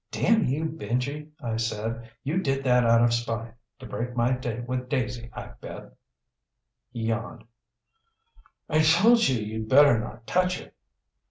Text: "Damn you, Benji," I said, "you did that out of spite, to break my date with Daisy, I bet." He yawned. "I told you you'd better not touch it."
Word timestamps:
"Damn 0.09 0.45
you, 0.45 0.65
Benji," 0.65 1.29
I 1.43 1.57
said, 1.57 2.09
"you 2.23 2.41
did 2.41 2.63
that 2.63 2.83
out 2.87 3.03
of 3.03 3.13
spite, 3.13 3.53
to 3.77 3.85
break 3.85 4.15
my 4.15 4.31
date 4.31 4.67
with 4.67 4.89
Daisy, 4.89 5.29
I 5.31 5.51
bet." 5.61 5.91
He 6.91 7.01
yawned. 7.03 7.43
"I 8.67 8.81
told 8.81 9.27
you 9.27 9.37
you'd 9.39 9.69
better 9.69 9.99
not 9.99 10.25
touch 10.25 10.59
it." 10.59 10.73